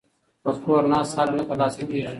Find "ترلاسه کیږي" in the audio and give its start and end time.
1.49-2.09